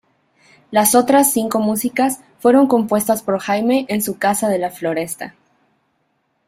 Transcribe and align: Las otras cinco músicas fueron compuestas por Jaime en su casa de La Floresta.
Las 0.71 0.95
otras 0.95 1.31
cinco 1.31 1.59
músicas 1.59 2.21
fueron 2.39 2.65
compuestas 2.65 3.21
por 3.21 3.37
Jaime 3.39 3.85
en 3.87 4.01
su 4.01 4.17
casa 4.17 4.49
de 4.49 4.57
La 4.57 4.71
Floresta. 4.71 5.35